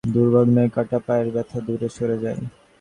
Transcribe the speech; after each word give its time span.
দুর্ভাবনায় 0.13 0.71
কাটা 0.75 0.99
পায়ের 1.05 1.27
ব্যথা 1.35 1.57
দূরে 1.65 1.89
সরে 1.95 2.17
যায়। 2.23 2.39